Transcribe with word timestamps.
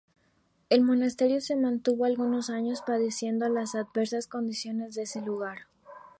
El 0.71 0.81
monasterio 0.81 1.41
se 1.41 1.55
mantuvo 1.55 2.05
algunos 2.05 2.49
años 2.49 2.81
padeciendo 2.81 3.47
las 3.49 3.75
adversas 3.75 4.25
condiciones 4.25 4.95
de 4.95 5.03
ese 5.03 5.21
lugar. 5.21 5.67